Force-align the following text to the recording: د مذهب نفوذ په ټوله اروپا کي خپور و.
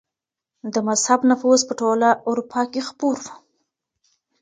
د 0.73 0.75
مذهب 0.87 1.19
نفوذ 1.31 1.59
په 1.67 1.73
ټوله 1.79 2.09
اروپا 2.29 2.61
کي 2.71 2.81
خپور 2.87 3.17
و. 3.23 3.25